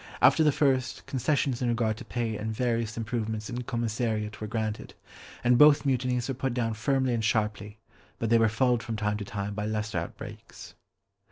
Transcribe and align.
After 0.19 0.43
the 0.43 0.51
first, 0.51 1.05
concessions 1.05 1.61
in 1.61 1.67
regard 1.69 1.95
to 1.97 2.05
pay 2.05 2.35
and 2.35 2.51
various 2.51 2.97
improvements 2.97 3.51
in 3.51 3.61
commissariat 3.61 4.41
were 4.41 4.47
granted; 4.47 4.95
and 5.43 5.59
both 5.59 5.85
mutinies 5.85 6.27
were 6.27 6.33
put 6.33 6.55
down 6.55 6.73
firmly 6.73 7.13
and 7.13 7.23
sharply, 7.23 7.77
but 8.17 8.31
they 8.31 8.39
were 8.39 8.49
followed 8.49 8.81
from 8.81 8.95
time 8.95 9.17
to 9.17 9.25
time 9.25 9.53
by 9.53 9.67
lesser 9.67 9.99
outbreaks. 9.99 10.73